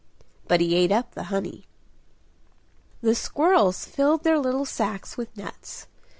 But 0.47 0.61
he 0.61 0.73
ate 0.73 0.91
up 0.91 1.13
the 1.13 1.25
honey! 1.25 1.67
The 3.03 3.13
squirrels 3.13 3.85
filled 3.85 4.23
their 4.23 4.39
little 4.39 4.65
sacks 4.65 5.15
with 5.15 5.37
nuts. 5.37 5.85